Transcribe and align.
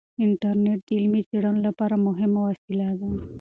انټرنیټ 0.23 0.79
د 0.85 0.89
علمي 0.97 1.21
څیړنو 1.29 1.61
لپاره 1.67 1.95
مهمه 2.07 2.39
وسیله 2.49 2.87
ده. 2.99 3.09